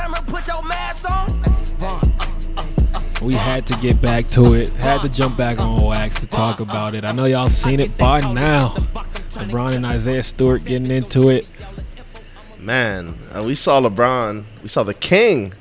[0.00, 1.26] camera, put your mask on.
[3.22, 4.70] We had to get back to it.
[4.70, 7.04] Had to jump back on wax to talk about it.
[7.04, 8.68] I know y'all seen it by now.
[8.70, 11.46] LeBron and Isaiah Stewart getting into it.
[12.58, 14.44] Man, uh, we saw LeBron.
[14.62, 15.52] We saw the king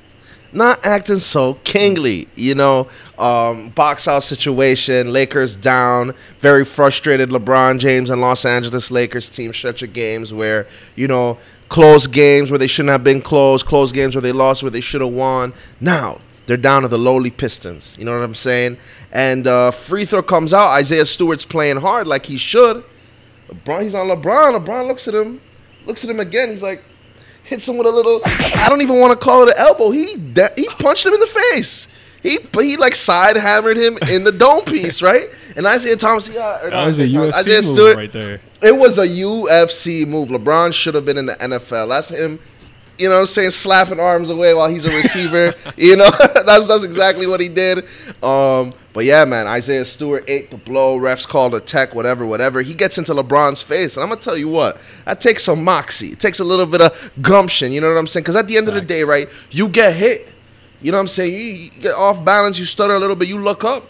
[0.52, 2.27] not acting so kingly.
[2.36, 2.88] You know,
[3.18, 7.29] um, box out situation, Lakers down, very frustrated.
[7.29, 11.38] LeBron James and Los Angeles Lakers team stretch of games where, you know,
[11.70, 14.82] close games where they shouldn't have been close, close games where they lost where they
[14.82, 15.54] should have won.
[15.79, 17.95] Now, they're down to the lowly Pistons.
[18.00, 18.78] You know what I'm saying?
[19.11, 20.70] And uh, free throw comes out.
[20.70, 22.84] Isaiah Stewart's playing hard like he should.
[23.50, 24.59] LeBron, he's on LeBron.
[24.59, 25.39] LeBron looks at him,
[25.86, 26.50] looks at him again.
[26.50, 26.84] He's like,
[27.49, 28.21] hits him with a little.
[28.25, 29.89] I don't even want to call it an elbow.
[29.91, 30.13] He
[30.55, 31.87] he punched him in the face.
[32.22, 35.30] He he like side hammered him in the dome piece, right?
[35.55, 38.41] And Isaiah Thomas, yeah, That was a Isaiah Thomas, UFC Isaiah move Stewart, right there.
[38.61, 40.30] It was a UFC move.
[40.30, 41.89] LeBron should have been in the NFL.
[41.89, 42.39] That's him.
[42.99, 43.52] You know what I'm saying?
[43.52, 45.55] Slapping arms away while he's a receiver.
[45.77, 46.09] you know,
[46.45, 47.86] that's that's exactly what he did.
[48.22, 51.00] Um, but yeah, man, Isaiah Stewart ate the blow.
[51.00, 52.61] Refs called a tech, whatever, whatever.
[52.61, 56.11] He gets into LeBron's face, and I'm gonna tell you what, that takes some moxie.
[56.11, 57.72] It takes a little bit of gumption.
[57.72, 58.23] You know what I'm saying?
[58.23, 60.28] Because at the end of the day, right, you get hit.
[60.81, 61.34] You know what I'm saying?
[61.34, 63.86] You, you get off balance, you stutter a little bit, you look up.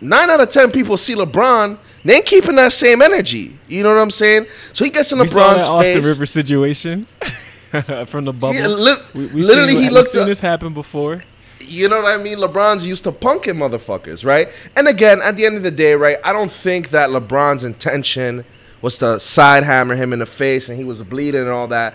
[0.00, 1.78] Nine out of ten people see LeBron.
[2.04, 3.56] They ain't keeping that same energy.
[3.68, 4.46] You know what I'm saying?
[4.72, 6.04] So he gets in We saw that LeBron's Austin face.
[6.04, 7.06] River situation
[8.06, 8.54] from the bubble.
[8.54, 11.22] Yeah, lit- we, we literally, seen, he looked seen up- this happen before.
[11.60, 12.38] You know what I mean?
[12.38, 14.48] LeBron's used to punking motherfuckers, right?
[14.74, 18.44] And again, at the end of the day, right, I don't think that LeBron's intention
[18.82, 21.94] was to side hammer him in the face and he was bleeding and all that.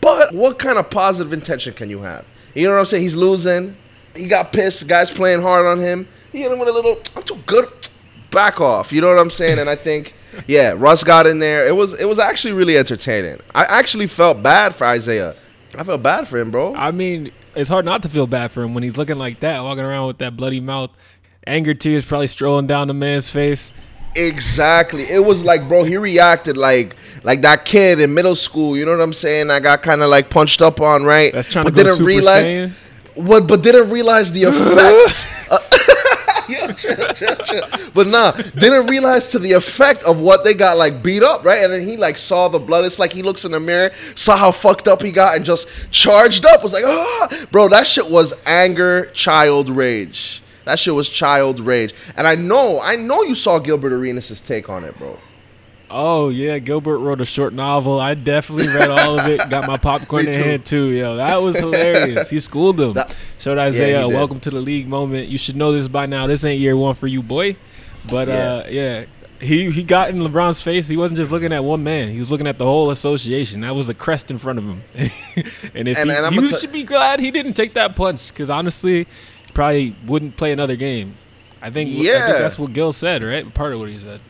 [0.00, 2.24] But what kind of positive intention can you have?
[2.54, 3.02] You know what I'm saying?
[3.02, 3.76] He's losing.
[4.16, 4.88] He got pissed.
[4.88, 6.08] Guys playing hard on him.
[6.32, 7.68] He hit him with a little, I'm too good.
[8.30, 8.92] Back off.
[8.92, 9.58] You know what I'm saying?
[9.58, 10.14] And I think,
[10.46, 11.66] yeah, Russ got in there.
[11.66, 13.40] It was it was actually really entertaining.
[13.54, 15.34] I actually felt bad for Isaiah.
[15.76, 16.74] I felt bad for him, bro.
[16.74, 19.62] I mean, it's hard not to feel bad for him when he's looking like that,
[19.62, 20.90] walking around with that bloody mouth.
[21.46, 23.72] Anger tears probably strolling down the man's face.
[24.14, 25.04] Exactly.
[25.04, 28.76] It was like, bro, he reacted like like that kid in middle school.
[28.76, 29.50] You know what I'm saying?
[29.50, 31.32] I got kind of like punched up on, right?
[31.32, 32.70] That's trying but to go didn't Super realize Saiyan.
[33.14, 35.26] what, but didn't realize the effect.
[35.50, 35.58] uh,
[36.48, 37.66] yeah, chill, chill, chill.
[37.94, 41.62] But nah, didn't realize to the effect of what they got like beat up, right?
[41.62, 42.84] And then he like saw the blood.
[42.84, 45.68] It's like he looks in the mirror, saw how fucked up he got, and just
[45.90, 46.62] charged up.
[46.62, 50.42] Was like, ah, bro, that shit was anger, child rage.
[50.64, 51.92] That shit was child rage.
[52.16, 55.18] And I know, I know you saw Gilbert Arenas' take on it, bro.
[55.94, 58.00] Oh yeah, Gilbert wrote a short novel.
[58.00, 59.40] I definitely read all of it.
[59.50, 60.86] Got my popcorn in hand too.
[60.90, 62.30] Yo, that was hilarious.
[62.30, 62.94] He schooled him.
[62.94, 64.14] That- Showed Isaiah, did.
[64.14, 65.28] welcome to the league moment.
[65.28, 66.26] You should know this by now.
[66.28, 67.56] This ain't year one for you, boy.
[68.08, 69.04] But uh, yeah,
[69.40, 70.88] he he got in LeBron's face.
[70.88, 72.08] He wasn't just looking at one man.
[72.10, 73.60] He was looking at the whole association.
[73.60, 74.82] That was the crest in front of him.
[75.74, 77.96] and if And- he, and he gonna t- should be glad he didn't take that
[77.96, 81.16] punch because honestly, he probably wouldn't play another game.
[81.60, 82.26] I think I Yeah.
[82.26, 83.52] think that's what Gil said, right?
[83.52, 84.20] Part of what he said.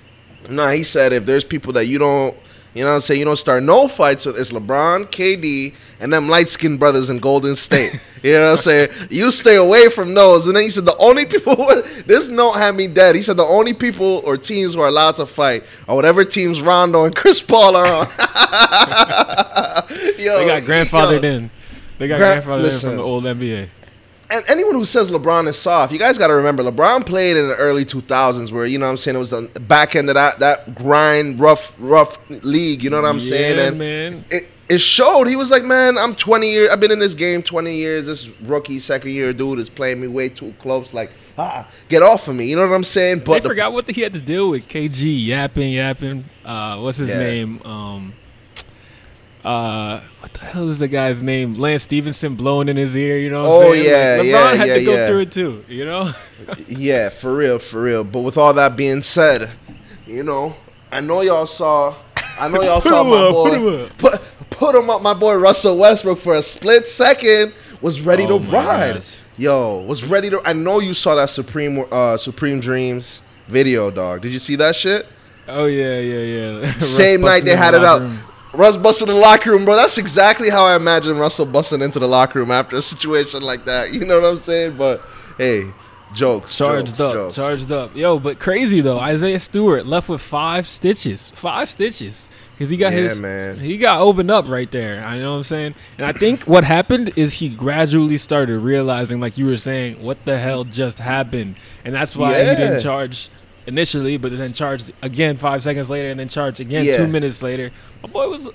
[0.48, 2.36] No, he said if there's people that you don't,
[2.74, 6.10] you know what I'm saying, you don't start no fights with, it's LeBron, KD, and
[6.12, 8.00] them light skinned brothers in Golden State.
[8.22, 8.88] you know what I'm saying?
[9.10, 10.46] You stay away from those.
[10.46, 13.14] And then he said the only people, who this note had me dead.
[13.14, 16.62] He said the only people or teams who are allowed to fight are whatever teams
[16.62, 18.06] Rondo and Chris Paul are on.
[20.18, 21.28] yo, They got grandfathered yo.
[21.28, 21.50] in.
[21.98, 23.68] They got Gra- grandfathered in from the old NBA.
[24.32, 27.48] And anyone who says LeBron is soft, you guys got to remember LeBron played in
[27.48, 30.14] the early 2000s where you know what I'm saying it was the back end of
[30.14, 33.58] that that grind rough rough league, you know what I'm saying?
[33.58, 34.24] Yeah, And man.
[34.30, 35.26] it it showed.
[35.26, 36.70] He was like, "Man, I'm 20 years.
[36.70, 38.06] I've been in this game 20 years.
[38.06, 42.26] This rookie second year dude is playing me way too close like, ah, get off
[42.28, 43.18] of me." You know what I'm saying?
[43.26, 44.66] But the- forgot what he had to deal with.
[44.68, 46.24] KG yapping, yapping.
[46.42, 47.18] Uh, what's his Yeah.
[47.18, 47.60] name?
[47.66, 48.14] Um,
[49.44, 51.54] uh, what the hell is the guy's name?
[51.54, 53.18] Lance Stephenson blowing in his ear.
[53.18, 53.42] You know?
[53.42, 53.84] What Oh, I'm saying?
[53.88, 55.06] yeah, Like, yeah, LeBron had yeah, to go yeah.
[55.06, 55.64] through it too.
[55.68, 56.12] You know?
[56.68, 58.04] yeah, for real, for real.
[58.04, 59.50] But with all that being said,
[60.06, 60.54] you know,
[60.90, 61.94] I know y'all saw.
[62.38, 63.50] I know y'all saw my up, boy.
[63.50, 63.98] put him up.
[63.98, 64.20] Put
[64.50, 65.02] put him up.
[65.02, 68.94] My boy Russell Westbrook for a split second was ready Oh to ride.
[68.96, 69.22] gosh.
[69.38, 70.40] Yo, was ready to.
[70.44, 74.20] I know you saw that Supreme uh Supreme Dreams video, dog.
[74.22, 75.06] Did you see that shit?
[75.48, 76.72] Oh yeah, yeah, yeah.
[76.78, 78.02] Same night they had it out.
[78.02, 78.18] room.
[78.54, 79.74] Russ busted in the locker room, bro.
[79.76, 83.64] That's exactly how I imagine Russell busting into the locker room after a situation like
[83.64, 83.92] that.
[83.94, 84.76] You know what I'm saying?
[84.76, 85.00] But
[85.38, 85.72] hey,
[86.14, 86.56] jokes.
[86.58, 87.36] Charged jokes, up, jokes.
[87.36, 87.96] charged up.
[87.96, 88.98] Yo, but crazy though.
[88.98, 91.30] Isaiah Stewart left with five stitches.
[91.30, 92.28] Five stitches.
[92.52, 93.58] Because he got Yeah, his man.
[93.58, 95.02] he got opened up right there.
[95.02, 95.74] I know what I'm saying?
[95.96, 100.24] And I think what happened is he gradually started realizing, like you were saying, what
[100.26, 101.56] the hell just happened.
[101.84, 103.30] And that's why he didn't charge
[103.66, 106.96] initially, but then charged again five seconds later and then charged again Yeah.
[106.98, 107.70] two minutes later.
[108.02, 108.48] My boy was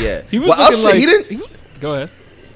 [0.00, 1.26] Yeah, he was well, looking like he didn't.
[1.26, 1.50] he was-
[1.80, 2.10] go ahead.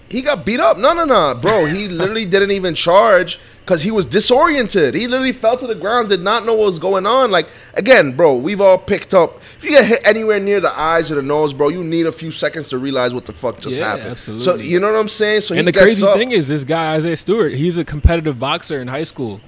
[0.08, 0.76] He got beat up.
[0.76, 1.64] No, no, no, bro.
[1.64, 4.94] He literally didn't even charge because he was disoriented.
[4.94, 7.30] He literally fell to the ground, did not know what was going on.
[7.30, 9.38] Like again, bro, we've all picked up.
[9.56, 12.12] If you get hit anywhere near the eyes or the nose, bro, you need a
[12.12, 14.10] few seconds to realize what the fuck just Yeah, happened.
[14.10, 14.44] absolutely.
[14.44, 15.40] So you know what I'm saying?
[15.42, 16.14] So and he the crazy up.
[16.16, 19.40] thing is, this guy Isaiah Stewart, he's a competitive boxer in high school.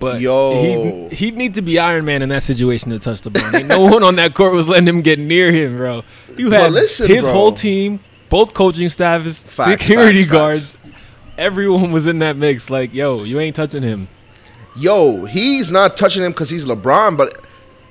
[0.00, 1.08] But Yo.
[1.10, 3.62] he, he'd need to be Iron Man in that situation to touch the ball.
[3.64, 6.02] No one on that court was letting him get near him, bro.
[6.36, 7.32] You had listen, his bro.
[7.32, 8.00] whole team,
[8.30, 10.78] both coaching staffs, Facts, security facts, guards,
[11.36, 12.70] everyone was in that mix.
[12.70, 14.08] Like, yo, you ain't touching him.
[14.74, 17.38] Yo, he's not touching him because he's LeBron, but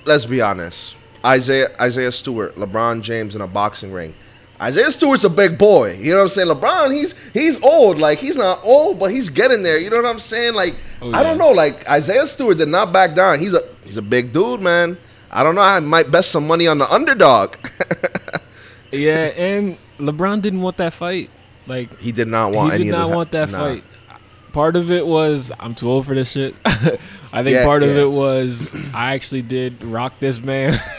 [0.06, 0.96] let's be honest.
[1.24, 4.16] Isaiah Isaiah Stewart, LeBron James in a boxing ring.
[4.62, 5.94] Isaiah Stewart's a big boy.
[5.94, 6.48] You know what I'm saying?
[6.48, 7.98] LeBron, he's he's old.
[7.98, 9.80] Like he's not old, but he's getting there.
[9.80, 10.54] You know what I'm saying?
[10.54, 11.52] Like Oh, I don't know.
[11.52, 13.40] Like Isaiah Stewart did not back down.
[13.40, 14.98] He's a he's a big dude, man.
[15.32, 15.62] I don't know.
[15.62, 17.56] I might bet some money on the underdog.
[18.92, 21.30] Yeah, and LeBron didn't want that fight.
[21.68, 23.58] Like, he did not want he did not want that nah.
[23.58, 23.84] fight.
[24.54, 26.56] Part of it was I'm too old for this shit.
[26.66, 30.80] I think Yeah, part of it was I actually did rock this man.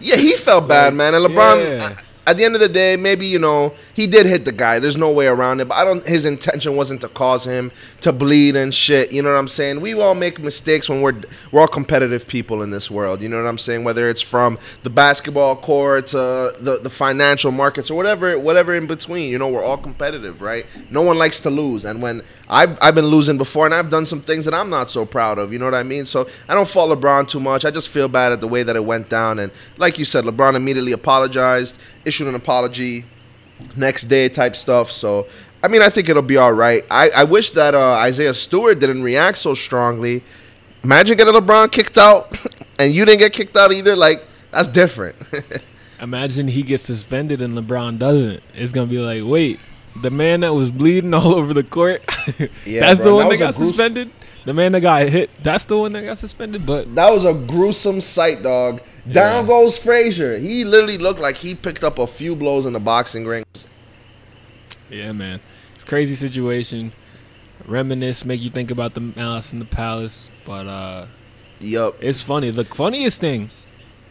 [0.00, 1.14] Yeah, he felt bad, man.
[1.14, 1.98] And LeBron, Yeah.
[2.28, 4.78] At the end of the day, maybe you know he did hit the guy.
[4.78, 5.66] There's no way around it.
[5.66, 6.06] But I don't.
[6.06, 7.72] His intention wasn't to cause him
[8.02, 9.10] to bleed and shit.
[9.10, 9.80] You know what I'm saying?
[9.80, 13.20] We all make mistakes when we're we're all competitive people in this world.
[13.20, 13.82] You know what I'm saying?
[13.82, 16.16] Whether it's from the basketball court to
[16.60, 19.32] the the financial markets or whatever whatever in between.
[19.32, 20.64] You know, we're all competitive, right?
[20.90, 21.84] No one likes to lose.
[21.84, 24.90] And when I've I've been losing before, and I've done some things that I'm not
[24.90, 25.52] so proud of.
[25.52, 26.04] You know what I mean?
[26.04, 27.64] So I don't fault LeBron too much.
[27.64, 29.40] I just feel bad at the way that it went down.
[29.40, 33.04] And like you said, LeBron immediately apologized, issued an apology
[33.76, 34.90] next day type stuff.
[34.90, 35.26] So
[35.62, 36.84] I mean, I think it'll be all right.
[36.90, 40.22] I, I wish that uh, Isaiah Stewart didn't react so strongly.
[40.84, 42.38] Imagine getting LeBron kicked out,
[42.78, 43.96] and you didn't get kicked out either.
[43.96, 45.16] Like that's different.
[46.00, 48.40] Imagine he gets suspended and LeBron doesn't.
[48.54, 49.58] It's gonna be like, wait,
[50.00, 52.02] the man that was bleeding all over the court,
[52.64, 54.10] Yeah, that's bro, the one that that got suspended.
[54.44, 56.64] The man that got hit, that's the one that got suspended.
[56.64, 58.80] But that was a gruesome sight, dog.
[59.10, 59.48] Down Yeah.
[59.48, 60.38] goes Frazier.
[60.38, 63.44] He literally looked like he picked up a few blows in the boxing ring.
[64.90, 65.40] yeah, man,
[65.74, 66.92] it's a crazy situation.
[67.66, 70.28] Reminisce, make you think about the Malice in the Palace.
[70.44, 71.06] But uh,
[71.60, 71.96] Yup.
[72.00, 72.50] It's funny.
[72.50, 73.50] The funniest thing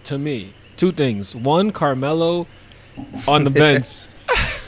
[0.03, 1.33] to me, two things.
[1.35, 2.45] One, Carmelo
[3.27, 4.07] on the bench.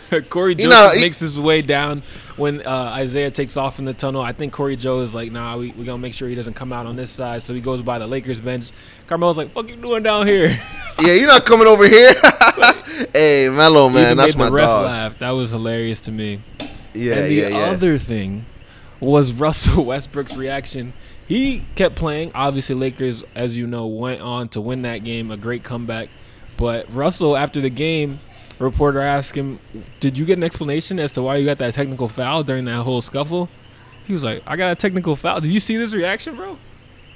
[0.29, 2.03] Corey Joe You know, he- makes his way down
[2.37, 4.21] when uh, Isaiah takes off in the tunnel.
[4.21, 6.71] I think Corey Joe is like, nah, we we gonna make sure he doesn't come
[6.73, 7.43] out on this side.
[7.43, 8.71] So he goes by the Lakers bench.
[9.07, 10.49] Carmelo's like, fuck you doing down here?
[11.01, 12.13] Yeah, you're not coming over here.
[13.13, 14.85] hey, Melo, He man, that's my ref dog.
[14.85, 15.19] laugh.
[15.19, 16.41] That was hilarious to me.
[16.93, 17.57] Yeah, and the yeah, yeah.
[17.71, 18.45] other thing
[18.99, 20.91] was Russell Westbrook's reaction.
[21.25, 22.31] He kept playing.
[22.35, 26.09] Obviously, Lakers, as you know, went on to win that game, a great comeback.
[26.57, 28.19] But Russell, after the game,
[28.59, 29.59] reporter asked him,
[29.99, 32.81] "Did you get an explanation as to why you got that technical foul during that
[32.83, 33.49] whole scuffle?"
[34.05, 36.57] He was like, "I got a technical foul." Did you see this reaction, bro?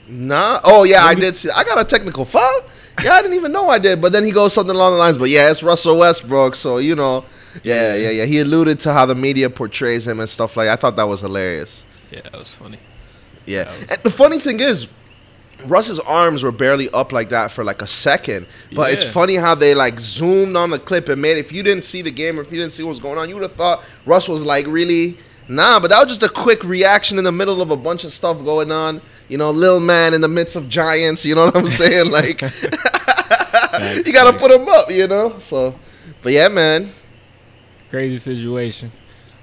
[0.08, 0.60] Nah.
[0.64, 1.50] Oh yeah, I did see.
[1.50, 2.62] I got a technical foul.
[3.04, 4.02] Yeah, I didn't even know I did.
[4.02, 5.18] But then he goes something along the lines.
[5.18, 7.24] But yeah, it's Russell Westbrook, so you know.
[7.64, 8.26] Yeah, yeah, yeah.
[8.26, 10.68] He alluded to how the media portrays him and stuff like.
[10.70, 11.86] I thought that was hilarious.
[12.12, 12.80] Yeah, that was funny.
[13.46, 13.64] Yeah.
[13.66, 14.88] That was- And the funny thing is,
[15.66, 18.46] Russ's arms were barely up like that for like a second.
[18.74, 21.38] But it's funny how they like zoomed on the clip and made.
[21.38, 23.30] If you didn't see the game or if you didn't see what was going on,
[23.30, 25.18] you would have thought Russ was like really.
[25.50, 28.14] Nah, but that was just a quick reaction in the middle of a bunch of
[28.14, 29.02] stuff going on.
[29.28, 31.26] You know, little man in the midst of giants.
[31.26, 32.12] You know what I'm saying?
[32.12, 34.90] Like, you gotta put him up.
[34.90, 35.40] You know.
[35.40, 35.78] So,
[36.22, 36.92] but yeah, man.
[37.90, 38.92] Crazy situation.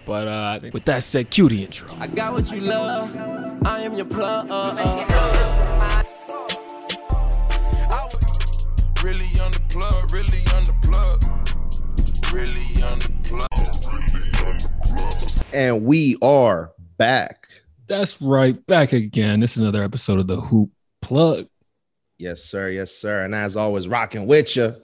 [0.07, 1.89] But uh, with that said, cue the intro.
[1.99, 3.15] I got what you love.
[3.65, 4.49] I am your plug.
[9.71, 11.23] Really plug, really on the plug.
[12.33, 13.11] Really on the
[15.29, 15.45] plug.
[15.53, 17.47] And we are back.
[17.87, 19.39] That's right, back again.
[19.41, 20.71] This is another episode of the Hoop
[21.03, 21.47] Plug.
[22.19, 22.71] Yes, sir.
[22.71, 23.25] Yes, sir.
[23.25, 24.75] And as always, rocking with you.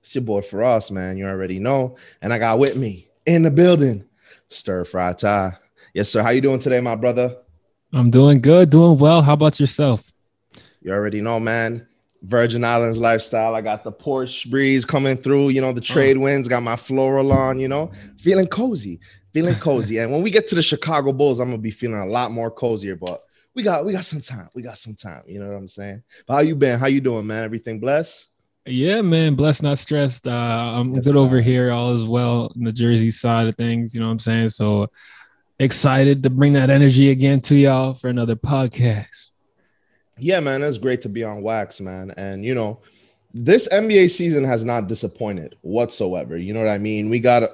[0.00, 1.16] It's your boy for us, man.
[1.16, 1.96] You already know.
[2.20, 4.04] And I got with me in the building,
[4.48, 5.52] Stir Fry Ty.
[5.94, 6.22] Yes, sir.
[6.22, 7.36] How you doing today, my brother?
[7.92, 9.22] I'm doing good, doing well.
[9.22, 10.12] How about yourself?
[10.80, 11.86] You already know, man.
[12.22, 13.54] Virgin Islands lifestyle.
[13.54, 15.50] I got the Porsche breeze coming through.
[15.50, 16.48] You know, the trade winds.
[16.48, 17.58] Got my floral on.
[17.58, 19.00] You know, feeling cozy,
[19.32, 19.98] feeling cozy.
[19.98, 22.50] and when we get to the Chicago Bulls, I'm gonna be feeling a lot more
[22.50, 22.96] cozier.
[22.96, 23.20] But
[23.54, 24.48] we got we got some time.
[24.54, 25.22] We got some time.
[25.26, 26.02] You know what I'm saying?
[26.26, 26.78] But how you been?
[26.78, 27.42] How you doing, man?
[27.42, 28.28] Everything blessed?
[28.64, 29.34] Yeah, man.
[29.34, 30.28] Blessed, not stressed.
[30.28, 33.92] Uh, I'm good over here, all is well in the Jersey side of things.
[33.92, 34.48] You know what I'm saying?
[34.50, 34.88] So
[35.58, 39.31] excited to bring that energy again to y'all for another podcast.
[40.18, 42.12] Yeah, man, it's great to be on wax, man.
[42.16, 42.80] And you know,
[43.34, 46.36] this NBA season has not disappointed whatsoever.
[46.36, 47.08] You know what I mean?
[47.08, 47.48] We got a,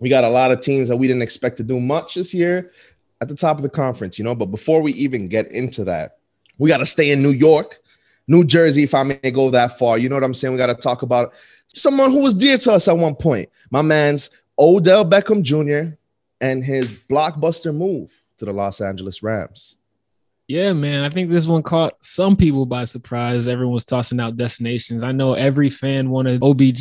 [0.00, 2.72] We got a lot of teams that we didn't expect to do much this year
[3.20, 4.34] at the top of the conference, you know.
[4.34, 6.18] But before we even get into that,
[6.58, 7.80] we got to stay in New York,
[8.26, 9.98] New Jersey, if I may go that far.
[9.98, 10.52] You know what I'm saying?
[10.52, 11.34] We got to talk about
[11.74, 13.48] someone who was dear to us at one point.
[13.70, 15.96] My man's Odell Beckham Jr.
[16.40, 19.76] and his blockbuster move to the Los Angeles Rams.
[20.50, 21.04] Yeah, man.
[21.04, 23.46] I think this one caught some people by surprise.
[23.46, 25.04] Everyone was tossing out destinations.
[25.04, 26.80] I know every fan wanted OBJ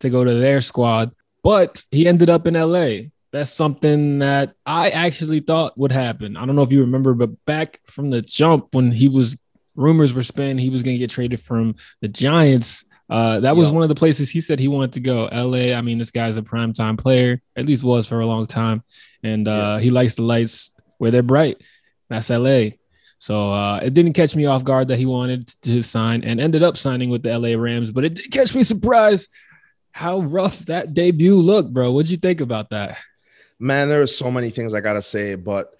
[0.00, 1.12] to go to their squad,
[1.44, 3.10] but he ended up in LA.
[3.30, 6.36] That's something that I actually thought would happen.
[6.36, 9.38] I don't know if you remember, but back from the jump when he was
[9.76, 12.84] rumors were spinning, he was going to get traded from the Giants.
[13.08, 15.26] Uh, that was one of the places he said he wanted to go.
[15.26, 15.72] LA.
[15.72, 18.82] I mean, this guy's a primetime player, at least was for a long time,
[19.22, 21.62] and uh, he likes the lights where they're bright.
[22.10, 22.70] That's LA.
[23.24, 26.62] So uh, it didn't catch me off guard that he wanted to sign and ended
[26.62, 29.30] up signing with the LA Rams, but it did catch me surprised
[29.92, 31.90] how rough that debut looked, bro.
[31.90, 32.98] What'd you think about that?
[33.58, 35.74] Man, there are so many things I gotta say, but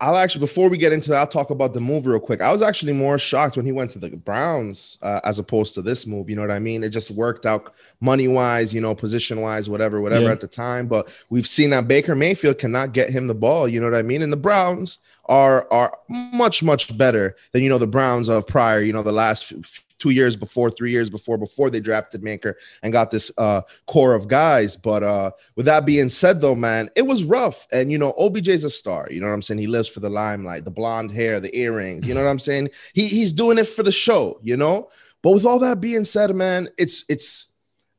[0.00, 2.40] I'll actually before we get into that, I'll talk about the move real quick.
[2.40, 5.82] I was actually more shocked when he went to the Browns uh, as opposed to
[5.82, 6.30] this move.
[6.30, 6.82] You know what I mean?
[6.82, 10.32] It just worked out money wise, you know, position wise, whatever, whatever Yeah.
[10.32, 10.86] at the time.
[10.86, 13.68] But we've seen that Baker Mayfield cannot get him the ball.
[13.68, 14.22] You know what I mean?
[14.22, 18.80] And the Browns are are much much better than you know the Browns of prior.
[18.80, 19.52] You know the last
[20.00, 24.14] two years before, three years before, before they drafted Maker and got this uh, core
[24.14, 24.74] of guys.
[24.76, 27.66] But uh, with that being said, though, man, it was rough.
[27.72, 29.08] And you know, OBJ's a star.
[29.10, 29.58] You know what I'm saying?
[29.58, 32.06] He lives for the limelight, the blonde hair, the earrings.
[32.06, 32.70] You know what I'm saying?
[32.94, 34.40] He he's doing it for the show.
[34.42, 34.88] You know.
[35.22, 37.49] But with all that being said, man, it's it's.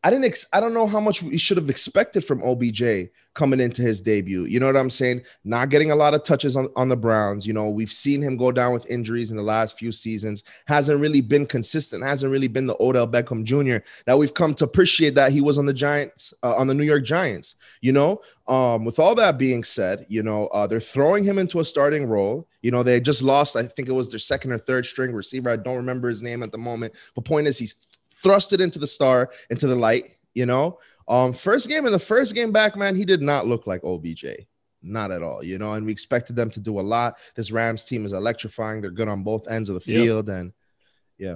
[0.04, 0.26] I didn't.
[0.26, 4.02] Ex- I don't know how much we should have expected from OBJ coming into his
[4.02, 4.46] debut.
[4.46, 5.22] You know what I'm saying?
[5.44, 7.46] Not getting a lot of touches on, on the Browns.
[7.46, 10.44] You know, we've seen him go down with injuries in the last few seasons.
[10.66, 12.04] Hasn't really been consistent.
[12.04, 13.86] Hasn't really been the Odell Beckham Jr.
[14.08, 16.84] that we've come to appreciate that he was on the Giants, uh, on the New
[16.84, 17.56] York Giants.
[17.82, 21.60] You know, um, with all that being said, you know, uh, they're throwing him into
[21.60, 22.48] a starting role.
[22.64, 25.50] You know, they just lost, I think it was their second or third string receiver.
[25.50, 26.96] I don't remember his name at the moment.
[27.16, 27.76] But point is, he's
[28.22, 30.78] thrust it into the star, into the light, you know.
[31.08, 34.26] Um, first game in the first game back, man, he did not look like OBJ.
[34.84, 37.18] Not at all, you know, and we expected them to do a lot.
[37.36, 38.82] This Rams team is electrifying.
[38.82, 40.02] They're good on both ends of the Yep.
[40.04, 40.30] field.
[40.30, 40.54] And
[41.20, 41.36] Yeah,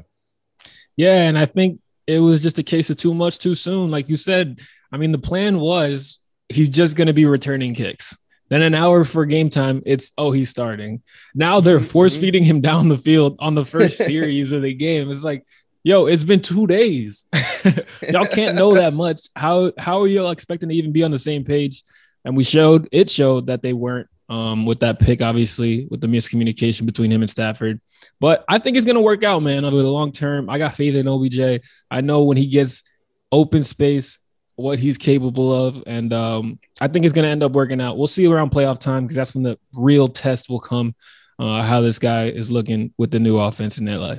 [0.97, 1.27] Yeah.
[1.27, 3.91] and I think it was just a case of too much too soon.
[3.91, 4.61] Like you said,
[4.91, 8.15] I mean, the plan was he's just going to be returning kicks.
[8.49, 11.01] Then an hour for game time, it's oh he's starting.
[11.33, 14.73] Now they're Mhm, force feeding him down the field on the first series of the
[14.73, 15.09] game.
[15.11, 15.43] It's like,
[15.85, 17.23] yo, it's been two days.
[18.09, 19.29] y'all can't know that much.
[19.37, 21.83] How how are y'all expecting to even be on the same page?
[22.25, 26.07] And we showed it showed that they weren't um, with that pick, obviously, with the
[26.07, 27.79] miscommunication between him and Stafford.
[28.19, 30.49] But I think it's gonna work out, man, over the long term.
[30.49, 31.63] I got faith in OBJ.
[31.89, 32.83] I know when he gets
[33.31, 34.19] open space,
[34.55, 37.95] what he's capable of, and um, I think it's gonna end up working out.
[37.95, 40.95] We'll see around playoff time because that's when the real test will come.
[41.37, 44.15] Uh, how this guy is looking with the new offense in LA.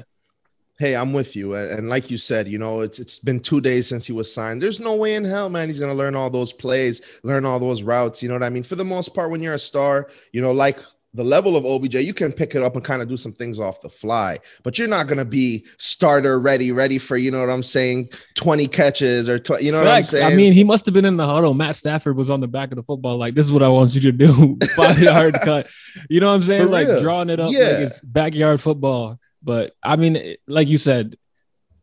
[0.79, 1.55] Hey, I'm with you.
[1.55, 4.63] And, like you said, you know, it's it's been two days since he was signed.
[4.63, 7.83] There's no way in hell, man, he's gonna learn all those plays, learn all those
[7.83, 8.23] routes.
[8.23, 8.63] You know what I mean?
[8.63, 10.79] For the most part, when you're a star, you know, like
[11.15, 13.59] the level of OBJ, you can pick it up and kind of do some things
[13.59, 17.49] off the fly, but you're not gonna be starter ready, ready for you know what
[17.49, 20.13] I'm saying, 20 catches or tw- you know Facts.
[20.13, 20.33] what I'm saying?
[20.35, 21.55] I mean, he must have been in the huddle.
[21.55, 23.95] Matt Stafford was on the back of the football, like, this is what I want
[23.95, 24.59] you to do.
[24.77, 25.69] Five yard cut.
[26.11, 26.65] You know what I'm saying?
[26.67, 27.01] For like real.
[27.01, 27.61] drawing it up Yeah.
[27.61, 29.19] like it's backyard football.
[29.47, 31.15] But I mean, like you said,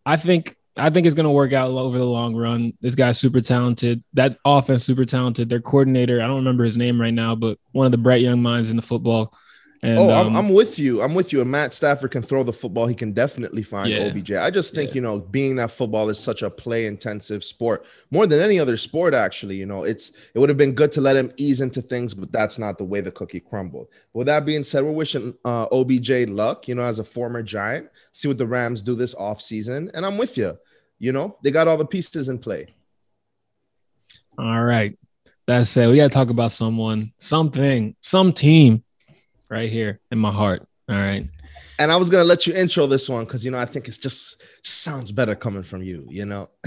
[0.05, 2.73] I think I think it's gonna work out over the long run.
[2.81, 4.03] This guy's super talented.
[4.13, 5.49] That offense super talented.
[5.49, 8.41] Their coordinator, I don't remember his name right now, but one of the bright young
[8.41, 9.33] minds in the football.
[9.83, 11.01] And oh, um, I'm, I'm with you.
[11.01, 11.41] I'm with you.
[11.41, 12.87] And Matt Stafford can throw the football.
[12.87, 14.07] He can definitely find Yeah.
[14.07, 14.31] OBJ.
[14.31, 14.95] I just think, Yeah.
[14.95, 18.77] you know, being that football is such a play intensive sport, more than any other
[18.77, 21.81] sport, actually, you know, it's it would have been good to let him ease into
[21.81, 23.89] things, but that's not the way the cookie crumbled.
[24.13, 27.89] With that being said, we're wishing uh, OBJ luck, you know, as a former giant.
[28.13, 29.91] See what the Rams do this offseason.
[29.93, 30.57] And I'm with you.
[30.99, 32.73] You know, they got all the pieces in play.
[34.37, 34.97] all right.
[35.45, 35.89] That's it.
[35.89, 38.83] We gotta talk about someone, something, some team
[39.49, 40.65] right here in my heart.
[40.89, 41.27] All right.
[41.79, 43.97] And I was gonna let you intro this one because you know I think it's
[43.97, 46.49] just, sounds better coming from you, you know.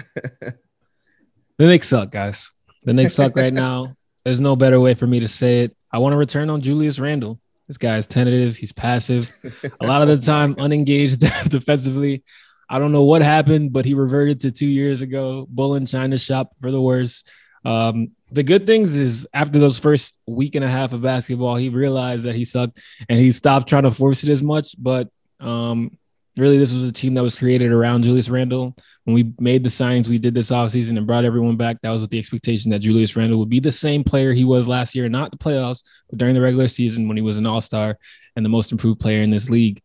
[1.58, 2.50] The Knicks suck, guys.
[2.84, 3.96] The Knicks suck right now.
[4.24, 5.76] There's no better way for me to say it.
[5.90, 7.40] I want to return on Julius Randle.
[7.66, 8.56] This guy is tentative.
[8.56, 9.32] He's passive.
[9.80, 12.24] A lot of the time, unengaged defensively.
[12.68, 15.46] I don't know what happened, but he reverted to two years ago.
[15.48, 17.30] Bull in China shop for the worst.
[17.66, 21.68] Um, the good things is after those first week and a half of basketball, he
[21.68, 24.76] realized that he sucked and he stopped trying to force it as much.
[24.78, 25.08] But
[25.40, 25.98] um,
[26.36, 28.76] really this was a team that was created around Julius Randle.
[29.02, 31.80] When we made the signs, we did this offseason and brought everyone back.
[31.82, 34.68] That was with the expectation that Julius Randle would be the same player he was
[34.68, 37.98] last year, not the playoffs, but during the regular season when he was an all-star
[38.36, 39.82] and the most improved player in this league.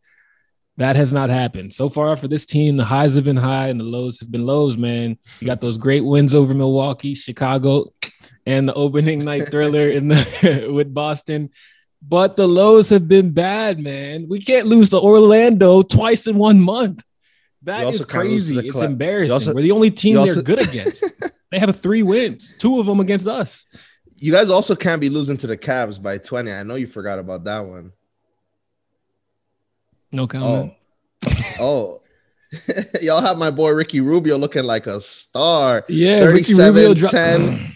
[0.82, 1.74] That has not happened.
[1.74, 4.48] So far for this team, the highs have been high and the lows have been
[4.48, 5.16] lows, man.
[5.40, 7.92] You got those great wins over Milwaukee, Chicago,
[8.48, 11.52] and the opening night thriller in the with Boston.
[12.02, 14.26] But the lows have been bad, man.
[14.28, 17.04] We can't lose to Orlando twice in one month.
[17.62, 18.70] That also is can't lose to crazy.
[18.70, 19.34] It's embarrassing.
[19.34, 21.14] also- We're the only team you they're good against.
[21.52, 23.68] they have three wins, two of them against us.
[24.16, 26.52] You guys also can't be losing to the Cavs by 20.
[26.52, 27.92] I know you forgot about that one.
[30.12, 30.28] No oh.
[30.28, 30.74] comment.
[31.60, 31.60] Oh.
[31.60, 32.02] Oh.
[33.02, 35.86] Y'all have my boy Ricky Rubio looking like a star.
[35.88, 37.72] Yeah, Ricky 37, Rubio dro- 10,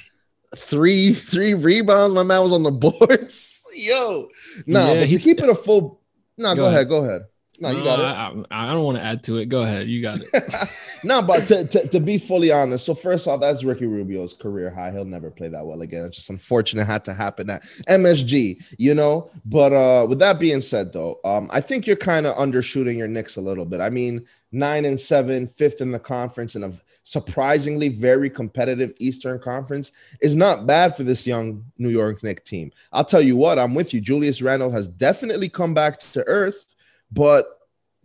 [0.58, 2.14] three, three rebounds.
[2.16, 3.64] My man was on the boards.
[3.76, 4.28] Yo.
[4.66, 6.02] Nah, Yeah, but he- to keep it a full.
[6.38, 6.74] No, Go go, ahead.
[6.76, 6.90] ahead.
[6.90, 7.22] Go ahead.
[7.60, 8.04] No, you got it.
[8.04, 9.46] I, I, I don't want to add to it.
[9.48, 9.88] Go ahead.
[9.88, 10.70] You got it.
[11.04, 14.70] no, but to, to, to be fully honest, so first off, that's Ricky Rubio's career
[14.70, 14.92] high.
[14.92, 16.06] He'll never play that well again.
[16.06, 19.30] It's just unfortunate it had to happen at MSG, you know.
[19.46, 23.08] But uh with that being said, though, um, I think you're kind of undershooting your
[23.08, 23.82] Knicks a little bit.
[23.82, 26.74] I mean, nine and seven, fifth in the conference, and a
[27.06, 32.72] surprisingly very competitive Eastern Conference is not bad for this young New York Knicks team.
[32.92, 34.02] I'll tell you what, I'm with you.
[34.02, 36.75] Julius Randle has definitely come back to earth,
[37.12, 37.48] but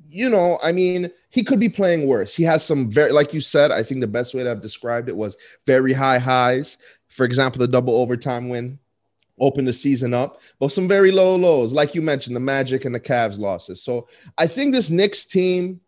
[0.09, 2.35] you know, I mean, he could be playing worse.
[2.35, 5.09] He has some very, like you said, I think the best way to have described
[5.09, 6.79] it was very high highs.
[7.09, 8.79] For example, the double overtime win
[9.39, 12.95] opened the season up, but some very low lows, like you mentioned, the Magic and
[12.95, 13.83] the Cavs losses.
[13.83, 15.81] So I think this Knicks team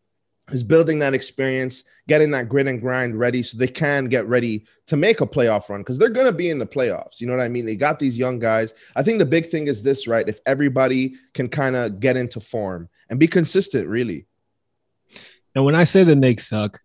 [0.51, 4.67] is building that experience, getting that grit and grind ready so they can get ready
[4.87, 7.21] to make a playoff run because they're going to be in the playoffs.
[7.21, 7.65] You know what I mean?
[7.65, 8.75] They got these young guys.
[8.97, 10.29] I think the big thing is this, right?
[10.29, 14.27] If everybody can kind of get into form and be consistent, really.
[15.55, 16.81] And when I say the Knicks suck,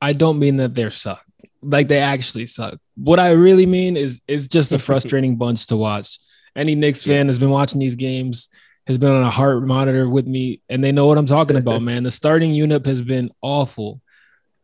[0.00, 1.24] I don't mean that they're suck.
[1.62, 2.78] Like they actually suck.
[2.96, 6.18] What I really mean is is just a frustrating bunch to watch.
[6.56, 8.48] Any Knicks fan has been watching these games,
[8.86, 11.82] has been on a heart monitor with me, and they know what I'm talking about,
[11.82, 12.02] man.
[12.02, 14.00] The starting unit has been awful.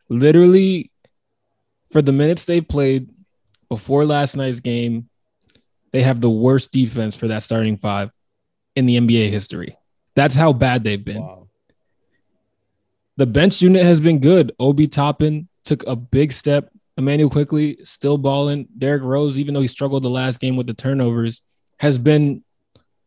[0.09, 0.90] Literally,
[1.90, 3.09] for the minutes they played
[3.69, 5.09] before last night's game,
[5.93, 8.11] they have the worst defense for that starting five
[8.75, 9.77] in the NBA history.
[10.14, 11.23] That's how bad they've been.
[11.23, 11.49] Wow.
[13.17, 14.53] The bench unit has been good.
[14.59, 16.71] Obi Toppin took a big step.
[16.99, 18.69] Immanuel Quickley still balling.
[18.77, 21.40] Derrick Rose, even though he struggled the last game with the turnovers,
[21.79, 22.45] has been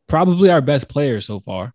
[0.09, 1.73] probably our best player so far.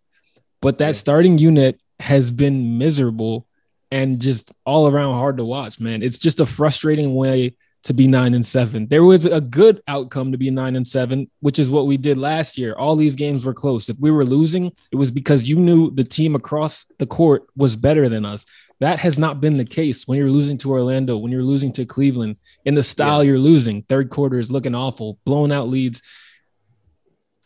[0.61, 0.91] But that Yeah.
[0.93, 3.47] starting unit has been miserable
[3.91, 6.03] and just all around hard to watch, man.
[6.03, 8.87] It's just a frustrating way to be nine and seven.
[8.89, 12.17] There was a good outcome to be nine and seven, which is what we did
[12.17, 12.73] last year.
[12.73, 13.89] All these games were close.
[13.89, 17.75] If we were losing, it was because you knew the team across the court was
[17.75, 18.45] better than us.
[18.79, 21.85] That has not been the case when you're losing to Orlando, when you're losing to
[21.85, 23.83] Cleveland, in the style you're losing.
[23.83, 26.01] Third quarter is looking awful, blowing out leads,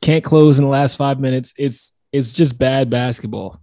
[0.02, 1.54] can't close in the last five minutes.
[1.58, 3.60] It's it's just bad basketball.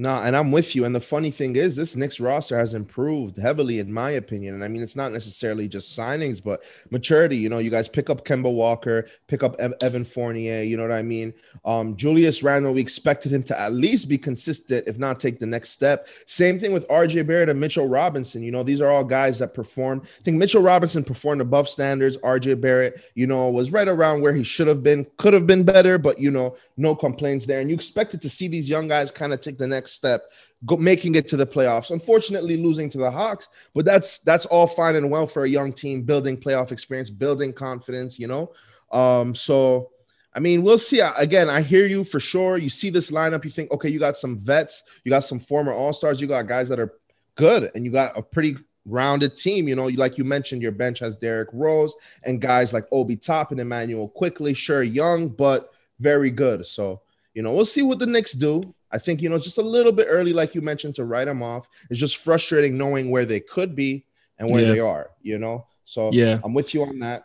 [0.00, 0.84] No, and I'm with you.
[0.84, 4.54] And the funny thing is, this Knicks roster has improved heavily, in my opinion.
[4.54, 7.36] And I mean, it's not necessarily just signings, but maturity.
[7.36, 10.62] You know, you guys pick up Kemba Walker, pick up Evan Fournier.
[10.62, 11.34] You know what I mean?
[11.64, 15.46] Um, Julius Randle, we expected him to at least be consistent, if not take the
[15.46, 16.06] next step.
[16.26, 18.44] Same thing with RJ Barrett and Mitchell Robinson.
[18.44, 20.02] You know, these are all guys that perform.
[20.04, 22.16] I think Mitchell Robinson performed above standards.
[22.18, 25.64] RJ Barrett, you know, was right around where he should have been, could have been
[25.64, 27.58] better, but you know, no complaints there.
[27.58, 30.30] And you expected to see these young guys kind of take the next step,
[30.66, 31.90] go, making it to the playoffs.
[31.90, 35.72] Unfortunately, losing to the Hawks, but that's that's all fine and well for a young
[35.72, 38.18] team building playoff experience, building confidence.
[38.18, 38.52] You know,
[38.92, 39.90] um, so.
[40.34, 41.00] I mean, we'll see.
[41.18, 42.58] Again, I hear you for sure.
[42.58, 45.72] You see this lineup, you think, okay, you got some vets, you got some former
[45.72, 46.92] All Stars, you got guys that are
[47.34, 49.66] good, and you got a pretty rounded team.
[49.66, 53.50] You know, like you mentioned, your bench has Derrick Rose and guys like Obi Top
[53.50, 56.66] and Immanuel Quickley, sure, young, but very good.
[56.66, 57.00] So,
[57.34, 58.60] you know, we'll see what the Knicks do.
[58.90, 61.26] I think, you know, it's just a little bit early, like you mentioned, to write
[61.26, 61.68] them off.
[61.90, 64.06] It's just frustrating knowing where they could be
[64.38, 64.72] and where Yeah.
[64.72, 65.66] they are, you know?
[65.84, 66.40] So, Yeah.
[66.42, 67.24] I'm with you on that.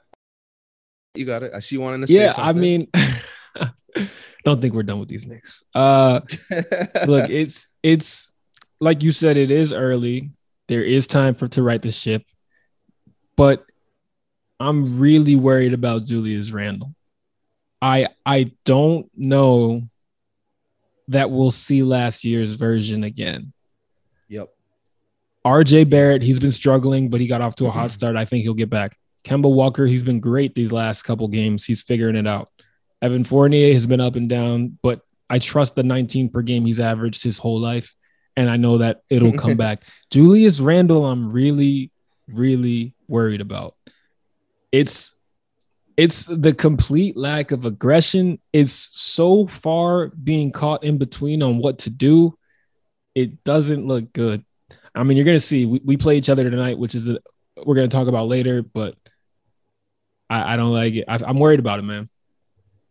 [1.15, 1.51] You got it.
[1.55, 2.87] I see you wanting to say Yeah, I mean,
[4.43, 5.63] don't think we're done with these Knicks.
[5.73, 6.21] Uh,
[7.07, 8.31] look, it's it's
[8.81, 10.31] like you said, it is early.
[10.67, 12.23] There is time for to right the ship,
[13.37, 13.65] but
[14.59, 16.95] I'm really worried about Julius Randle.
[17.81, 19.87] I I don't know
[21.09, 23.53] that we'll see last year's version again.
[24.27, 24.49] yep.
[25.45, 27.89] RJ Barrett, he's been struggling, but he got off to a hot mm-hmm.
[27.89, 28.15] start.
[28.15, 28.97] I think he'll get back.
[29.23, 31.65] Kemba Walker, he's been great these last couple games.
[31.65, 32.49] He's figuring it out.
[33.01, 36.79] Evan Fournier has been up and down, but I trust the 19 per game he's
[36.79, 37.95] averaged his whole life.
[38.35, 39.83] and I know that it'll come back.
[40.09, 41.91] Julius Randle, I'm really,
[42.27, 43.75] really worried about.
[44.71, 45.15] It's
[45.97, 48.39] it's the complete lack of aggression.
[48.51, 52.37] It's so far being caught in between on what to do.
[53.15, 54.43] It doesn't look good.
[54.95, 55.65] I mean, you're gonna see.
[55.65, 57.21] We, we play each other tonight, which is the,
[57.63, 58.63] we're gonna talk about later.
[58.63, 58.95] But
[60.29, 61.05] I, I don't like it.
[61.07, 62.09] I, I'm worried about it, man.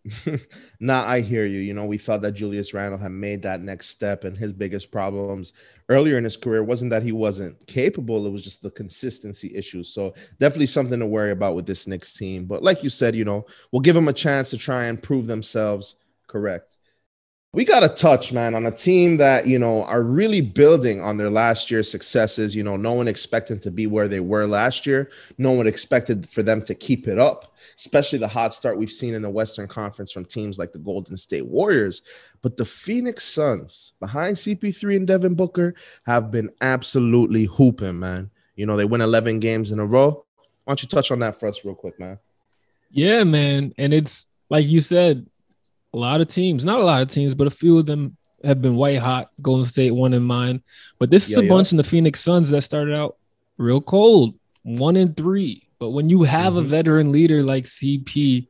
[0.81, 1.61] nah, I hear you.
[1.61, 4.91] You know, we thought that Julius Randle had made that next step, and his biggest
[4.91, 5.53] problems
[5.89, 9.89] earlier in his career wasn't that he wasn't capable, it was just the consistency issues.
[9.89, 12.47] So, definitely something to worry about with this Knicks team.
[12.47, 15.27] But, like you said, you know, we'll give them a chance to try and prove
[15.27, 15.95] themselves
[16.27, 16.72] correct.
[17.55, 21.19] We got a touch, man, on a team that, you know, are really building on
[21.19, 22.57] their last year's successes.
[22.57, 25.11] You know, no one expected to be where they were last year.
[25.37, 29.13] No one expected for them to keep it up, especially the hot start we've seen
[29.13, 32.01] in the Western Conference from teams like the Golden State Warriors.
[32.41, 35.75] But the Phoenix Suns, behind CP3 and Devin Booker,
[36.07, 38.31] have been absolutely hooping, man.
[38.57, 40.25] You know, they win 11 games in a row.
[40.65, 42.19] Why don't you touch on that for us, real quick, man?
[42.91, 43.75] Yeah, man.
[43.77, 45.27] And it's like you said,
[45.95, 48.61] a lot of teams, not a lot of teams, but a few of them have
[48.63, 49.31] been white hot.
[49.41, 50.63] Golden State one in mind,
[50.99, 51.49] but this is Yeah, a yeah.
[51.49, 53.17] bunch in the Phoenix Suns that started out
[53.59, 55.69] real cold, one in three.
[55.79, 56.67] But when you have a Mhm.
[56.67, 58.49] veteran leader like CP,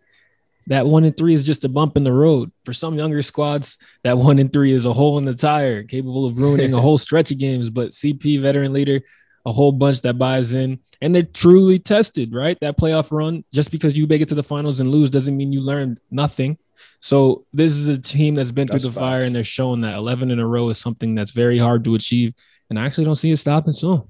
[0.69, 2.53] that one in three is just a bump in the road.
[2.65, 6.25] For some younger squads, that one in three is a hole in the tire, capable
[6.27, 7.69] of ruining a whole stretch of games.
[7.71, 9.01] But CP, veteran leader,
[9.45, 12.57] a whole bunch that buys in, and they're truly tested, right?
[12.61, 15.53] That playoff run, just because you make it to the finals and lose doesn't mean
[15.53, 16.57] you learned nothing.
[17.01, 19.27] So this is a team that's been through That's the fire, facts.
[19.27, 22.35] and they're showing that 11 in a row is something that's very hard to achieve.
[22.71, 24.03] And I actually don't see it stopping soon.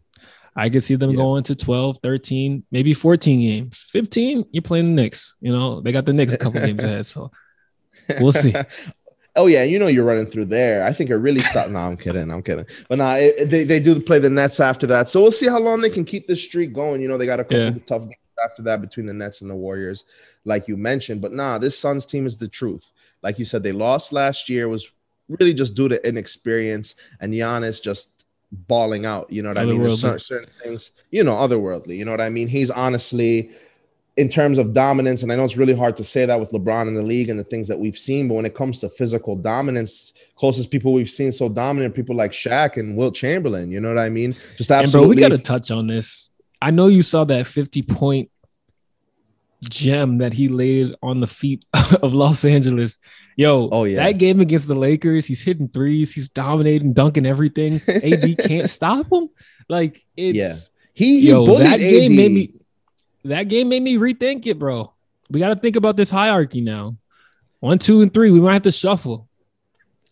[0.54, 1.16] I could see them Yeah.
[1.16, 3.85] going to 12, 13, maybe 14 games.
[3.88, 5.35] 15, you're playing the Knicks.
[5.40, 7.06] You know, they got the Knicks a couple games ahead.
[7.06, 7.30] So
[8.20, 8.54] we'll see.
[9.37, 10.85] oh yeah, you know you're running through there.
[10.85, 11.70] I think it really stopped.
[11.70, 12.30] no, I'm kidding.
[12.30, 12.66] I'm kidding.
[12.88, 15.80] But nah, they they do play the Nets after that, so we'll see how long
[15.80, 17.00] they can keep this streak going.
[17.00, 17.68] You know, they got a couple Yeah.
[17.68, 18.04] of tough
[18.44, 20.05] after that between the Nets and the Warriors,
[20.44, 21.20] like you mentioned.
[21.20, 22.92] But nah, this Suns team is the truth.
[23.22, 24.92] Like you said, they lost last year was
[25.28, 29.33] really just due to inexperience and Giannis just balling out.
[29.33, 29.81] You know what I mean?
[29.81, 31.96] There's certain, certain things, you know, otherworldly.
[31.96, 32.48] You know what I mean?
[32.48, 33.50] He's honestly
[34.16, 36.87] in terms of dominance, and I know it's really hard to say that with LeBron
[36.87, 39.37] in the league and the things that we've seen, but when it comes to physical
[39.37, 43.70] dominance, closest people we've seen so dominant, people like Shaq and Wilt Chamberlain.
[43.70, 44.35] You know what I mean?
[44.59, 46.31] Just And bro, we got to touch on this.
[46.61, 48.31] I know you saw that 50 point
[49.62, 51.64] gem that he laid on the feet
[52.03, 52.98] of Los Angeles.
[53.37, 54.05] Yo, Oh, yeah.
[54.05, 57.81] that game against the Lakers, he's hitting threes, he's dominating, dunking everything.
[57.88, 59.29] AD can't stop him.
[59.68, 60.53] Like it's Yeah.
[60.94, 62.16] he, he yo, bullied that game AD.
[62.16, 62.55] made me
[63.25, 64.92] that game made me rethink it, bro.
[65.31, 66.96] We got to think about this hierarchy now.
[67.61, 68.31] One, two, and three.
[68.33, 69.29] We might have to shuffle.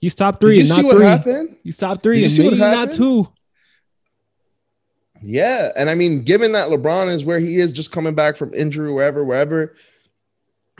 [0.00, 1.04] He's top Did three you and see not what three.
[1.06, 1.56] happened?
[1.64, 3.28] He's top three Did you and see what maybe not two.
[5.22, 8.54] Yeah, and I mean, given that LeBron is where he is, just coming back from
[8.54, 9.74] injury, wherever, wherever,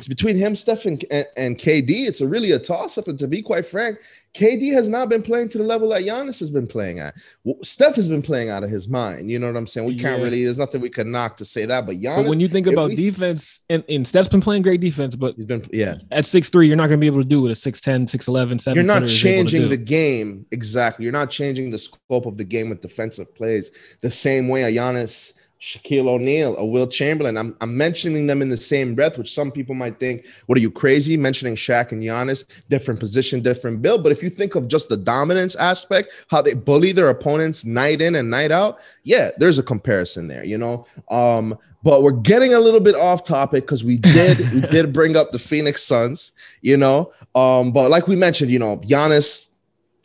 [0.01, 2.09] it's between him, Steph, and, and, and KD.
[2.09, 3.99] It's a really a toss up, and to be quite frank,
[4.33, 7.17] KD has not been playing to the level that Giannis has been playing at.
[7.45, 9.31] W- Steph has been playing out of his mind.
[9.31, 9.87] You know what I'm saying?
[9.87, 10.43] We can't really.
[10.45, 12.17] There's nothing we could knock to say that, but Giannis.
[12.17, 15.35] But when you think about we- defense, and, and Steph's been playing great defense, but
[15.35, 17.55] he's been, yeah, at 6'3, you're not going to be able to do what a
[17.55, 21.05] 6'10, 6'11, 7 you're not footer is able to changing the game exactly.
[21.05, 24.73] You're not changing the scope of the game with defensive plays the same way a
[24.73, 27.37] Giannis, Shaquille O'Neal, a Wilt Chamberlain.
[27.37, 30.61] I'm, I'm mentioning them in the same breath, which some people might think, "What are
[30.61, 34.03] you crazy?" Mentioning Shaq and Giannis, different position, different build.
[34.03, 38.01] But if you think of just the dominance aspect, how they bully their opponents night
[38.01, 40.45] in and night out, yeah, there's a comparison there.
[40.45, 44.61] You know, um, but we're getting a little bit off topic because we did we
[44.71, 46.33] did bring up the Phoenix Suns.
[46.63, 49.50] You know, um, but like we mentioned, you know, Giannis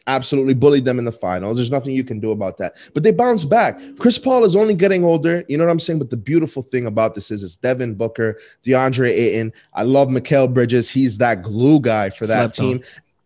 [0.07, 1.57] absolutely bullied them in the finals.
[1.57, 2.75] There's nothing you can do about that.
[2.93, 3.79] But they bounce back.
[3.97, 5.43] Chris Paul is only getting older.
[5.47, 5.99] You know what I'm saying?
[5.99, 9.53] But the beautiful thing about this is it's Devin Booker, DeAndre Ayton.
[9.73, 10.89] I love Mikal Bridges.
[10.89, 12.81] He's that glue guy for that team.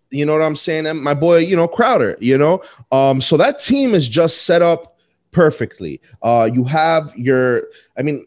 [0.09, 0.87] You know what I'm saying?
[0.87, 2.61] And my boy, you know, Crowder, you know.
[2.91, 4.97] Um, so that team is just set up
[5.31, 6.01] perfectly.
[6.21, 7.63] Uh, you have your,
[7.97, 8.25] I mean,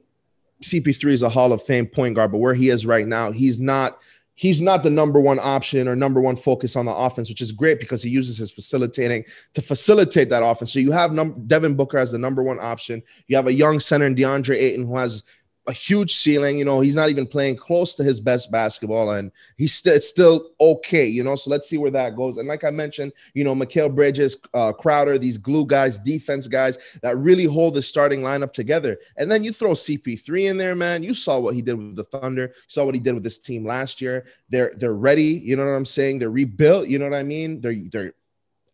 [0.62, 3.58] CP3 is a Hall of Fame point guard, but where he is right now, he's
[3.58, 3.98] not
[4.42, 7.52] he's not the number one option or number one focus on the offense, which is
[7.52, 9.22] great because he uses his facilitating
[9.54, 10.72] to facilitate that offense.
[10.72, 13.04] So you have num- Devin Booker as the number one option.
[13.28, 15.22] You have a young center in DeAndre Ayton who has
[15.66, 16.58] a huge ceiling.
[16.58, 20.08] You know, he's not even playing close to his best basketball, and he's still it's
[20.08, 21.06] still okay.
[21.06, 22.36] You know, so let's see where that goes.
[22.36, 26.98] And like I mentioned, you know, Mikal Bridges, uh, Crowder, these glue guys, defense guys
[27.02, 28.98] that really hold the starting lineup together.
[29.16, 31.02] And then you throw CP3 in there, man.
[31.02, 32.52] You saw what he did with the Thunder.
[32.54, 34.26] You saw what he did with this team last year.
[34.48, 35.24] They're they're ready.
[35.24, 36.18] You know what I'm saying?
[36.18, 36.88] They're rebuilt.
[36.88, 37.60] You know what I mean?
[37.60, 38.14] They're they're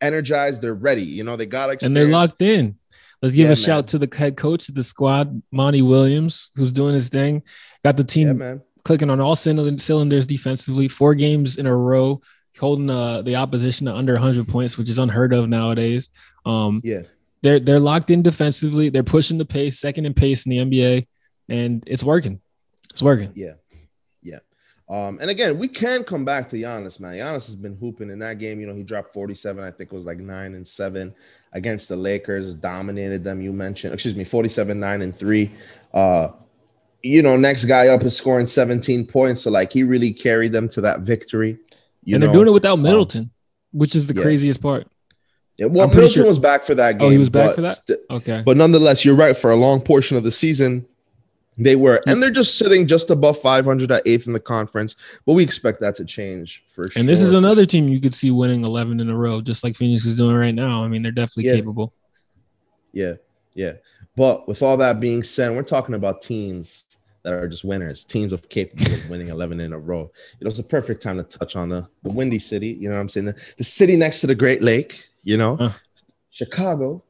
[0.00, 0.62] energized.
[0.62, 1.04] They're ready.
[1.04, 1.84] You know, they got experience.
[1.84, 2.77] and they're locked in.
[3.22, 3.56] Let's give Yeah, a man.
[3.56, 7.42] shout to the head coach of the squad, Monty Williams, who's doing his thing.
[7.84, 10.88] Got the team Yeah, clicking on all cylinders defensively.
[10.88, 12.20] Four games in a row,
[12.58, 16.08] holding uh, the opposition to under 100 points, which is unheard of nowadays.
[16.46, 17.02] Um, Yeah.
[17.42, 18.88] they're they're locked in defensively.
[18.88, 21.06] They're pushing the pace, second in pace in the NBA,
[21.48, 22.40] and it's working.
[22.90, 23.32] It's working.
[23.34, 23.54] Yeah.
[24.90, 27.14] Um, and again, we can come back to Giannis, man.
[27.14, 28.58] Giannis has been hooping in that game.
[28.58, 31.14] You know, he dropped 47, I think it was like nine and seven
[31.52, 33.42] against the Lakers, dominated them.
[33.42, 35.52] You mentioned, excuse me, 47, nine and three.
[35.92, 36.28] Uh,
[37.02, 39.42] you know, next guy up is scoring 17 points.
[39.42, 41.58] So, like, he really carried them to that victory.
[42.02, 43.30] You and know, they're doing it without Middleton,
[43.72, 44.22] which is the yeah.
[44.22, 44.86] craziest part.
[45.58, 47.08] Yeah, well, Middleton sure- was back for that game.
[47.08, 47.76] Oh, he was back for that?
[47.76, 48.42] st- Okay.
[48.44, 49.36] but nonetheless, you're right.
[49.36, 50.86] For a long portion of the season,
[51.58, 54.94] they were, and they're just sitting just above 500 at eighth in the conference.
[55.26, 57.00] But we expect that to change for sure.
[57.00, 59.74] And this is another team you could see winning 11 in a row, just like
[59.76, 60.84] Phoenix is doing right now.
[60.84, 61.56] I mean, they're definitely Yeah.
[61.56, 61.92] capable.
[62.92, 63.14] Yeah,
[63.54, 63.72] yeah.
[64.16, 66.84] But with all that being said, we're talking about teams
[67.24, 70.10] that are just winners, teams of capable of winning 11 in a row.
[70.38, 72.68] You know, it's a perfect time to touch on the, the Windy City.
[72.68, 73.26] You know what I'm saying?
[73.26, 75.72] The, the city next to the Great Lake, you know.
[76.30, 77.02] Chicago,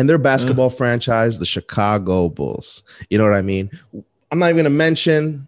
[0.00, 2.84] and their basketball franchise, the Chicago Bulls.
[3.10, 3.70] You know what I mean?
[4.30, 5.46] I'm not even going to mention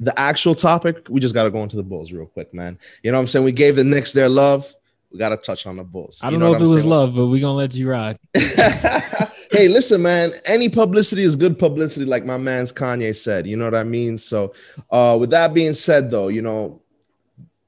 [0.00, 1.06] the actual topic.
[1.08, 2.78] We just got to go into the Bulls real quick, man.
[3.02, 3.46] You know what I'm saying?
[3.46, 4.70] We gave the Knicks their love.
[5.10, 6.20] We got to touch on the Bulls.
[6.22, 6.90] I don't know, what if it was saying?
[6.90, 8.18] love, but we're going to let you ride.
[8.34, 10.32] hey, listen, man.
[10.44, 13.46] Any publicity is good publicity, like my man's Kanye said.
[13.46, 14.18] You know what I mean?
[14.18, 14.52] So,
[14.90, 16.82] uh, with that being said, though, you know,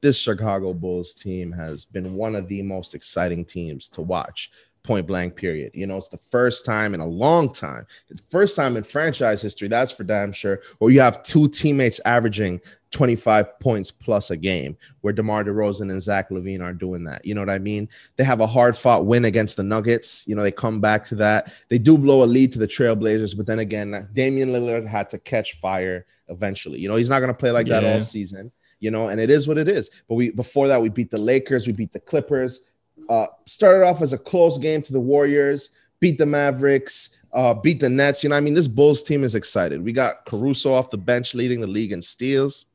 [0.03, 4.51] this Chicago Bulls team has been one of the most exciting teams to watch.
[4.89, 5.73] Point blank, period.
[5.75, 9.43] You know, it's the first time in a long time, the first time in franchise
[9.43, 12.59] history, that's for damn sure, where you have two teammates averaging
[12.93, 17.23] 25 points plus a game, where DeMar DeRozan and Zach LaVine are doing that.
[17.27, 17.87] You know what I mean?
[18.17, 20.25] They have a hard fought win against the Nuggets.
[20.27, 21.53] You know, they come back to that.
[21.69, 25.19] They do blow a lead to the Trailblazers, but then again, Damian Lillard had to
[25.19, 26.79] catch fire eventually.
[26.79, 29.29] You know, he's not going to play like that all season, you know, and it
[29.29, 29.91] is what it is.
[30.09, 32.63] But we, before that, we beat the Lakers, we beat the Clippers,
[33.09, 37.81] uh, started off as a close game to the Warriors, beat the Mavericks, uh, beat
[37.81, 38.23] the Nets.
[38.23, 39.83] You know, I mean, this Bulls team is excited.
[39.83, 42.67] We got Caruso off the bench leading the league in steals.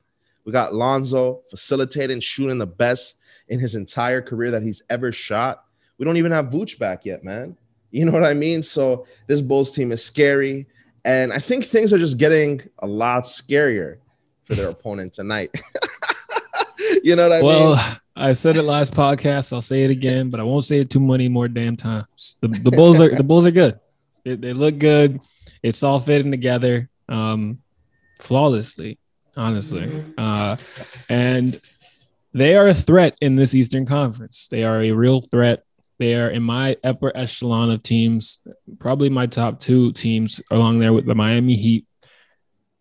[0.45, 5.63] We got Lonzo facilitating, shooting the best in his entire career that he's ever shot.
[5.97, 7.55] We don't even have Vooch back yet, man.
[7.91, 8.61] You know what I mean?
[8.61, 10.67] So this Bulls team is scary.
[11.05, 13.97] And I think things are just getting a lot scarier
[14.45, 15.55] for their opponent tonight.
[17.03, 17.85] you know what I well, mean?
[18.15, 19.53] I said it last podcast.
[19.53, 22.37] I'll say it again, but I won't say it too many more damn times.
[22.41, 23.79] The, the Bulls are the Bulls are good.
[24.23, 25.19] They, they look good.
[25.63, 27.59] It's all fitting together um,
[28.19, 28.99] flawlessly,
[29.35, 30.05] honestly.
[30.17, 30.57] Uh,
[31.09, 31.59] and
[32.33, 34.47] they are a threat in this Eastern Conference.
[34.47, 35.63] They are a real threat.
[35.97, 38.39] They are in my upper echelon of teams,
[38.79, 41.85] probably my top two teams along there with the Miami Heat,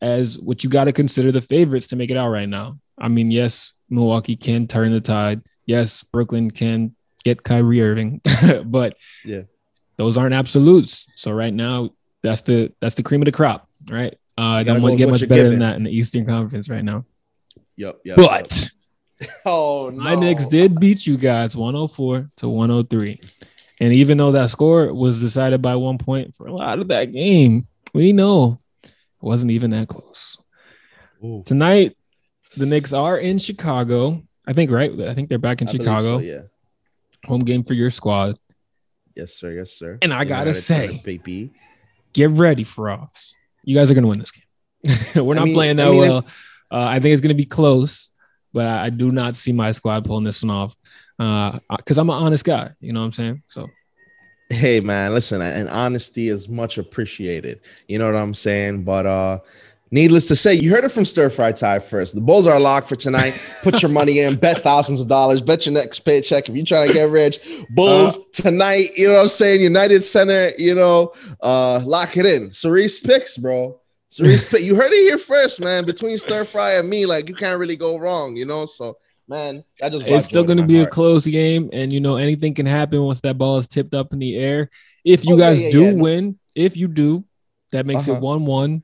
[0.01, 2.79] as what you got to consider the favorites to make it out right now.
[2.99, 5.43] I mean, yes, Milwaukee can turn the tide.
[5.67, 8.21] Yes, Brooklyn can get Kyrie Irving,
[8.65, 9.43] but Yeah.
[9.97, 11.07] those aren't absolutes.
[11.15, 11.91] So right now,
[12.23, 14.17] that's the that's the cream of the crop, right?
[14.39, 15.51] Uh, don't want to get much better given.
[15.51, 17.05] than that in the Eastern Conference right now.
[17.77, 18.17] Yep, yep.
[18.17, 18.69] But
[19.21, 19.31] yep.
[19.47, 20.03] oh no.
[20.03, 23.21] my Knicks did beat you guys 104 to 103.
[23.81, 27.13] And even though that score was decided by one point for a lot of that
[27.13, 30.39] game, we know it wasn't even that close.
[31.25, 31.97] Ooh, Tonight,
[32.57, 34.23] the Knicks are in Chicago.
[34.47, 34.91] I think, right?
[35.01, 36.19] I think they're back in I Chicago.
[36.19, 36.41] so, yeah.
[37.27, 38.37] Home game for your squad.
[39.15, 39.53] Yes, sir.
[39.53, 39.99] Yes, sir.
[40.03, 41.53] And I gotta say- baby.
[42.13, 43.35] Get ready for offs.
[43.65, 44.45] You guys are to win this game.
[45.27, 46.27] We're I not mean- playing I that mean, well.
[46.71, 48.11] Uh, I think it's to be close,
[48.53, 50.75] but I, I do not see my squad pulling this one off
[51.19, 52.71] because I'm an honest guy.
[52.81, 53.43] You know what I'm saying?
[53.47, 53.69] So
[54.51, 57.61] Hey man, listen, and honesty is much appreciated.
[57.89, 58.85] You know what I'm saying?
[58.85, 59.39] But uh
[59.93, 62.15] needless to say, you heard it from Stir Fry Ty first.
[62.17, 63.35] The Bulls are locked for tonight.
[63.63, 66.89] Put your money in, bet thousands of dollars, bet your next paycheck if you're trying
[66.89, 67.39] to get rich.
[67.71, 69.61] Bulls tonight, you know what I'm saying?
[69.61, 72.53] United Center, you know, uh lock it in.
[72.53, 73.79] Cerise picks, bro.
[74.09, 74.63] Cerise pick.
[74.63, 75.85] You heard it here first, man.
[75.87, 78.65] Between Stir Fry and me, like you can't really go wrong, you know.
[78.65, 78.97] So
[79.29, 82.53] man, that just it's still going to be a close game, and you know anything
[82.55, 84.69] can happen once that ball is tipped up in the air.
[85.05, 86.03] If you Oh, guys yeah, do yeah, no.
[86.03, 87.25] win, if you do,
[87.71, 88.19] that makes Uh-huh.
[88.19, 88.83] it one-one.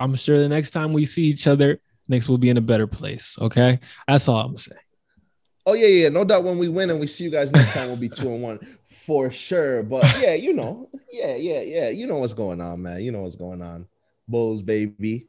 [0.00, 2.86] I'm sure the next time we see each other, Knicks will be in a better
[2.86, 3.38] place.
[3.40, 4.76] Okay, that's all I'm gonna say.
[5.66, 6.44] Oh yeah, yeah, no doubt.
[6.44, 8.58] When we win and we see you guys next time, we'll be two and one
[9.06, 9.82] for sure.
[9.82, 13.00] But yeah, you know, yeah, yeah, yeah, you know what's going on, man.
[13.00, 13.86] You know what's going on,
[14.28, 15.28] Bulls, baby.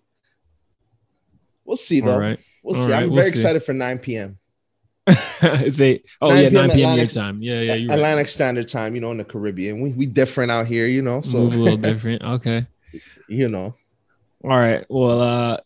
[1.64, 2.14] We'll see though.
[2.14, 2.40] All right.
[2.64, 2.92] We'll All see.
[2.92, 3.40] right, I'm we'll very see.
[3.40, 4.38] excited for 9 p.m.
[5.08, 6.06] it's eight.
[6.20, 6.68] Oh 9 yeah, p.m.
[6.68, 6.98] nine p.m.
[6.98, 7.42] your time.
[7.42, 7.96] Yeah, yeah, you're right.
[7.96, 8.96] Atlantic Standard Time.
[8.96, 10.88] You know, in the Caribbean, we we different out here.
[10.88, 12.24] You know, so Move a little different.
[12.24, 12.66] Okay.
[13.30, 13.76] you know.
[14.46, 14.86] All right.
[14.90, 15.58] Well, uh,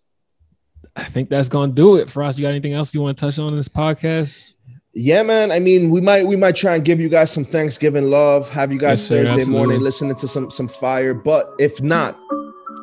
[0.96, 2.38] I think that's gonna do it for us.
[2.38, 4.54] You got anything else you want to touch on in this podcast?
[4.94, 5.52] Yeah, man.
[5.52, 8.50] I mean, we might we might try and give you guys some Thanksgiving love.
[8.50, 9.54] Have you guys Yes, Thursday absolutely.
[9.54, 11.13] morning listening to some some fire.
[11.13, 12.18] But if not,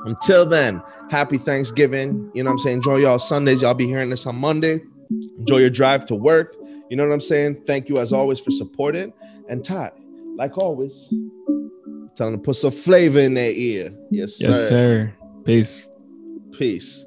[0.05, 2.31] until then, happy Thanksgiving.
[2.35, 2.77] You know what I'm saying?
[2.77, 3.63] Enjoy y'all Sundays.
[3.63, 4.81] Y'all be hearing this on Monday.
[5.39, 6.55] Enjoy your drive to work.
[6.91, 7.63] You know what I'm saying?
[7.67, 9.13] Thank you as always for supporting.
[9.49, 9.93] And Todd,
[10.37, 11.13] like always,
[12.17, 13.93] tell them to put some flavor in their ear.
[14.11, 14.49] Yes, sir.
[14.49, 15.13] Yes, sir.
[15.47, 15.89] Peace.
[16.59, 17.06] Peace.